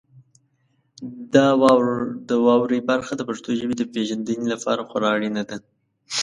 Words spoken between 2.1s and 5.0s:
د واورئ برخه د پښتو ژبې د پیژندنې لپاره